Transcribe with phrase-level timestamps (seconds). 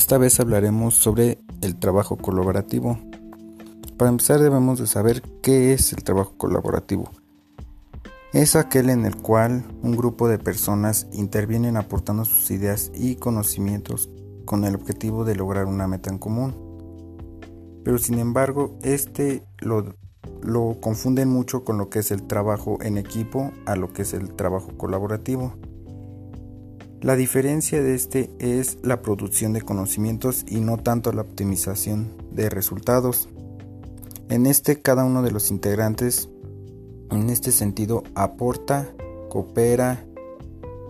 [0.00, 2.98] Esta vez hablaremos sobre el trabajo colaborativo.
[3.98, 7.10] Para empezar debemos de saber qué es el trabajo colaborativo.
[8.32, 14.08] Es aquel en el cual un grupo de personas intervienen aportando sus ideas y conocimientos
[14.46, 16.54] con el objetivo de lograr una meta en común.
[17.84, 19.96] Pero sin embargo, este lo,
[20.40, 24.14] lo confunden mucho con lo que es el trabajo en equipo a lo que es
[24.14, 25.56] el trabajo colaborativo.
[27.02, 32.50] La diferencia de este es la producción de conocimientos y no tanto la optimización de
[32.50, 33.30] resultados.
[34.28, 36.28] En este cada uno de los integrantes
[37.10, 38.92] en este sentido aporta,
[39.30, 40.04] coopera,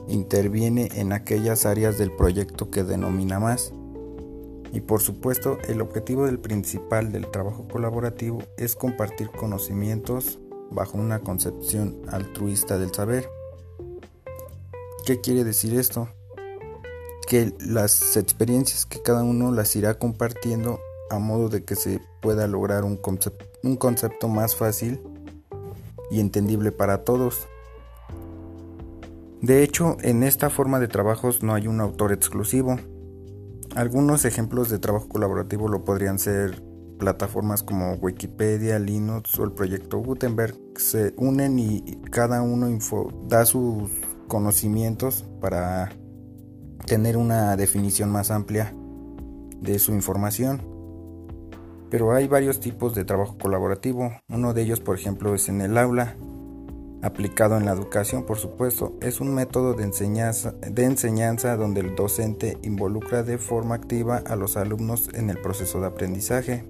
[0.09, 3.73] interviene en aquellas áreas del proyecto que denomina más.
[4.73, 10.41] Y por supuesto, el objetivo del principal del trabajo colaborativo es compartir conocimientos
[10.73, 13.29] bajo una concepción altruista del saber.
[15.11, 16.09] ¿Qué quiere decir esto?
[17.27, 20.79] Que las experiencias que cada uno las irá compartiendo
[21.11, 25.03] a modo de que se pueda lograr un, concepto más fácil
[26.13, 27.49] y entendible para todos.
[29.43, 32.77] De hecho, en esta forma de trabajos no hay un autor exclusivo.
[33.75, 36.63] Algunos ejemplos de trabajo colaborativo lo podrían ser
[37.01, 40.55] plataformas como Wikipedia, Linux o el proyecto Gutenberg.
[40.77, 42.69] Se unen y cada uno
[43.29, 43.91] da sus
[44.31, 45.93] conocimientos para
[46.87, 48.73] tener una definición más amplia
[49.61, 50.63] de su información.
[51.91, 54.13] Pero hay varios tipos de trabajo colaborativo.
[54.29, 56.17] Uno de ellos, por ejemplo, es en el aula,
[57.03, 58.97] aplicado en la educación, por supuesto.
[59.03, 64.37] Es un método de enseñanza, de enseñanza donde el docente involucra de forma activa a
[64.37, 66.65] los alumnos en el proceso de aprendizaje.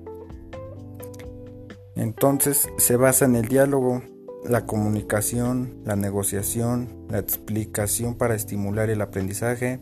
[1.95, 4.03] Entonces se basa en el diálogo,
[4.49, 9.81] la comunicación, la negociación, la explicación para estimular el aprendizaje,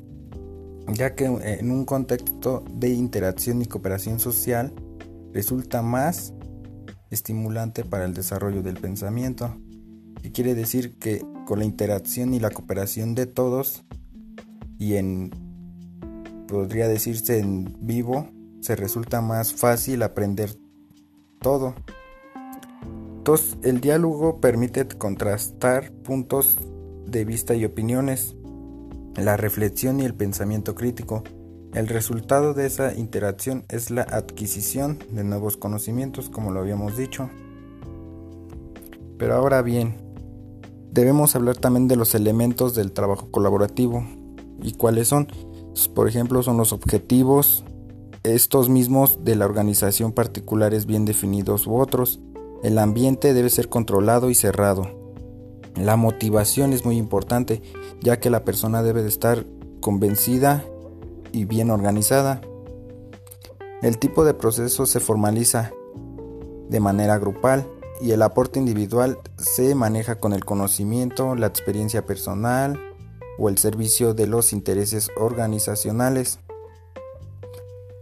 [0.93, 4.73] ya que en un contexto de interacción y cooperación social
[5.33, 6.33] resulta más
[7.11, 9.55] estimulante para el desarrollo del pensamiento,
[10.23, 13.85] y quiere decir que con la interacción y la cooperación de todos
[14.79, 15.31] y en
[16.47, 18.29] podría decirse en vivo
[18.61, 20.57] se resulta más fácil aprender
[21.41, 21.75] todo
[23.63, 26.57] el diálogo permite contrastar puntos
[27.07, 28.35] de vista y opiniones,
[29.17, 31.25] la reflexión y el pensamiento crítico.
[31.75, 37.29] El resultado de esa interacción es la adquisición de nuevos conocimientos, como lo habíamos dicho.
[39.19, 39.97] Pero ahora bien,
[40.91, 44.07] debemos hablar también de los elementos del trabajo colaborativo.
[44.63, 45.29] ¿Y cuáles son?
[45.95, 47.63] Por ejemplo, son los objetivos,
[48.23, 52.21] estos mismos de la organización particulares bien definidos u otros,
[52.63, 54.87] el ambiente debe ser controlado y cerrado.
[55.77, 57.63] La motivación es muy importante,
[58.01, 59.47] ya que la persona debe de estar
[59.81, 60.65] convencida
[61.31, 62.41] y bien organizada.
[63.81, 65.73] El tipo de proceso se formaliza
[66.69, 67.67] de manera grupal
[68.01, 72.79] y el aporte individual se maneja con el conocimiento, la experiencia personal
[73.39, 76.41] o el servicio de los intereses organizacionales.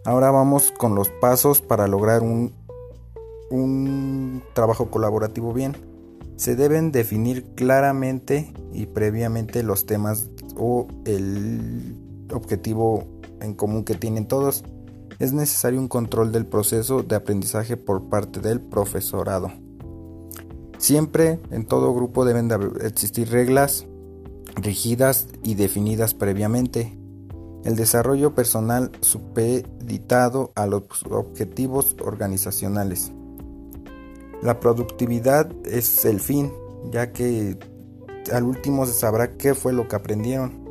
[0.04, 2.54] Ahora vamos con los pasos para lograr un
[3.50, 5.76] un trabajo colaborativo bien.
[6.36, 11.96] Se deben definir claramente y previamente los temas o el
[12.32, 13.04] objetivo
[13.40, 14.64] en común que tienen todos.
[15.18, 19.50] Es necesario un control del proceso de aprendizaje por parte del profesorado.
[20.78, 22.56] Siempre en todo grupo deben de
[22.86, 23.86] existir reglas
[24.56, 26.98] rígidas y definidas previamente.
[27.64, 33.12] El desarrollo personal supeditado a los objetivos organizacionales.
[34.42, 36.52] La productividad es el fin,
[36.90, 37.58] ya que
[38.32, 40.64] al último se sabrá qué fue lo que aprendieron.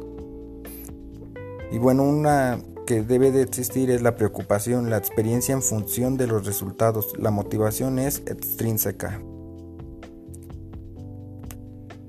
[1.72, 6.28] Y bueno, una que debe de existir es la preocupación, la experiencia en función de
[6.28, 7.14] los resultados.
[7.18, 9.22] La motivación es extrínseca.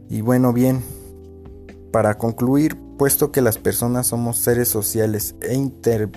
[0.09, 0.83] Y bueno, bien,
[1.91, 6.11] para concluir, puesto que las personas somos seres sociales e inter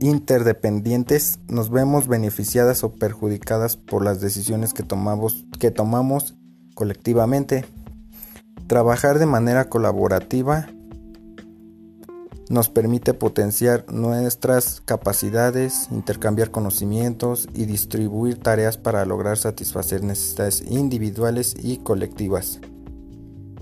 [0.00, 6.34] interdependientes nos vemos beneficiadas o perjudicadas por las decisiones que tomamos,
[6.74, 7.64] colectivamente.
[8.66, 10.68] Trabajar de manera colaborativa
[12.48, 21.54] nos permite potenciar nuestras capacidades, intercambiar conocimientos y distribuir tareas para lograr satisfacer necesidades individuales
[21.58, 22.60] y colectivas.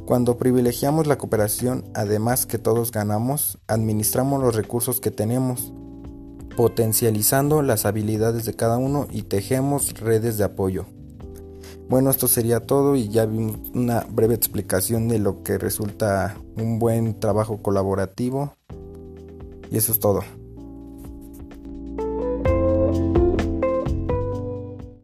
[0.07, 5.73] Cuando privilegiamos la cooperación, además que todos ganamos, administramos los recursos que tenemos,
[6.57, 10.87] potencializando las habilidades de cada uno y tejemos redes de apoyo.
[11.89, 16.81] Bueno, esto sería todo y ya vimos una breve explicación de lo que resulta un
[16.81, 18.55] buen trabajo colaborativo.
[19.71, 20.23] Y eso es todo.